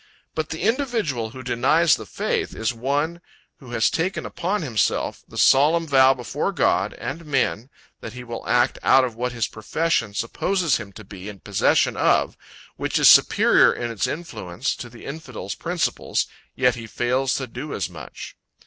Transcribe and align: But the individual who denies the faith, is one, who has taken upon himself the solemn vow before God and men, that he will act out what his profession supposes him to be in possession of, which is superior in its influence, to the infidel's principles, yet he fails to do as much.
But 0.33 0.49
the 0.49 0.61
individual 0.63 1.29
who 1.29 1.43
denies 1.43 1.93
the 1.93 2.07
faith, 2.07 2.55
is 2.55 2.73
one, 2.73 3.21
who 3.57 3.69
has 3.69 3.87
taken 3.91 4.25
upon 4.25 4.63
himself 4.63 5.21
the 5.27 5.37
solemn 5.37 5.85
vow 5.85 6.15
before 6.15 6.51
God 6.51 6.95
and 6.95 7.23
men, 7.23 7.69
that 7.99 8.13
he 8.13 8.23
will 8.23 8.47
act 8.49 8.79
out 8.81 9.13
what 9.13 9.31
his 9.31 9.45
profession 9.47 10.15
supposes 10.15 10.77
him 10.77 10.91
to 10.93 11.03
be 11.03 11.29
in 11.29 11.39
possession 11.41 11.95
of, 11.95 12.35
which 12.77 12.97
is 12.97 13.09
superior 13.09 13.71
in 13.71 13.91
its 13.91 14.07
influence, 14.07 14.75
to 14.77 14.89
the 14.89 15.05
infidel's 15.05 15.53
principles, 15.53 16.25
yet 16.55 16.73
he 16.73 16.87
fails 16.87 17.35
to 17.35 17.45
do 17.45 17.71
as 17.71 17.87
much. 17.87 18.35